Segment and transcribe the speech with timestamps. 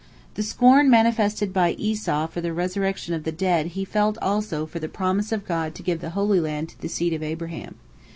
[0.33, 4.79] The scorn manifested by Esau for the resurrection of the dead he felt also for
[4.79, 7.75] the promise of God to give the Holy Land to the seed of Abraham.